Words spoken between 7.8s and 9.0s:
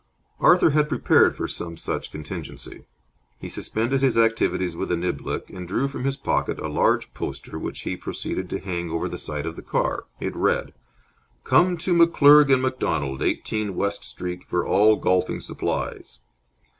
he proceeded to hang